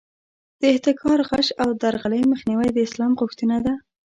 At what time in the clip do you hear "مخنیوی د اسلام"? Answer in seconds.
2.31-3.11